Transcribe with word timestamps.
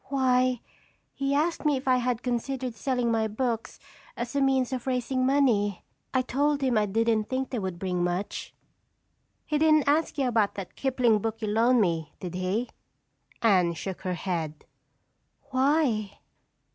"Why, 0.05 0.61
he 1.13 1.35
asked 1.35 1.63
me 1.63 1.77
if 1.77 1.87
I 1.87 1.97
had 1.97 2.23
considered 2.23 2.73
selling 2.73 3.11
my 3.11 3.27
books 3.27 3.79
as 4.17 4.35
a 4.35 4.41
means 4.41 4.73
of 4.73 4.87
raising 4.87 5.27
money. 5.27 5.83
I 6.11 6.23
told 6.23 6.61
him 6.63 6.75
I 6.75 6.87
didn't 6.87 7.25
think 7.29 7.51
they 7.51 7.59
would 7.59 7.77
bring 7.77 8.03
much." 8.03 8.51
"He 9.45 9.59
didn't 9.59 9.87
ask 9.87 10.17
you 10.17 10.27
about 10.27 10.55
that 10.55 10.75
Kipling 10.75 11.19
book 11.19 11.39
you 11.39 11.49
loaned 11.49 11.81
me, 11.81 12.13
did 12.19 12.33
he?" 12.33 12.71
Anne 13.43 13.73
shook 13.73 14.01
her 14.01 14.15
head. 14.15 14.65
"Why?" 15.51 16.17